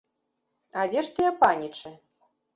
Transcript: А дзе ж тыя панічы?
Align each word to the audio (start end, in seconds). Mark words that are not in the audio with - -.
А 0.83 0.85
дзе 0.93 1.03
ж 1.11 1.13
тыя 1.19 1.31
панічы? 1.45 1.95